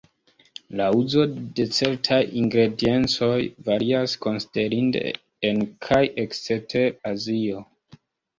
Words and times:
La 0.79 0.85
uzo 0.99 1.25
de 1.59 1.65
certaj 1.79 2.17
ingrediencoj 2.43 3.35
varias 3.67 4.17
konsiderinde 4.27 5.05
en 5.51 5.63
kaj 5.89 6.01
ekster 6.25 6.75
Azio. 7.13 7.63